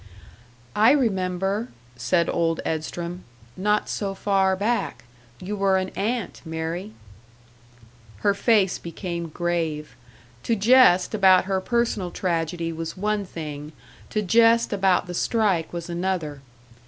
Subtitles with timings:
[0.75, 3.23] "I remember," said Old Edstrom,
[3.55, 5.03] "not so far back,
[5.39, 6.93] you were an ant, Mary."
[8.21, 9.95] Her face became grave.
[10.41, 13.73] To jest about her personal tragedy was one thing,
[14.09, 16.41] to jest about the strike was another.